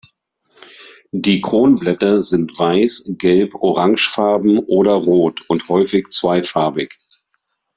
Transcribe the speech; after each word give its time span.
Die 1.11 1.41
Kronblätter 1.41 2.21
sind 2.21 2.57
weiß, 2.57 3.13
gelb, 3.19 3.53
orangefarben 3.53 4.57
oder 4.57 4.93
rot 4.95 5.47
und 5.47 5.69
häufig 5.69 6.07
zweifarbig. 6.09 6.97